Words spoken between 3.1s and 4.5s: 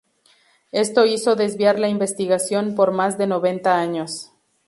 de noventa años.